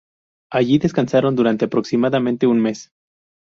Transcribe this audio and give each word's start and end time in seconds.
Allí 0.51 0.79
descansaron 0.79 1.35
durante 1.35 1.65
aproximadamente 1.65 2.47
un 2.47 2.59
mes. 2.59 2.91